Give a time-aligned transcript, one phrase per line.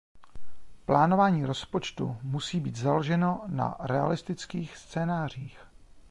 [0.85, 5.59] Plánování rozpočtu musí být založeno na realistických scénářích.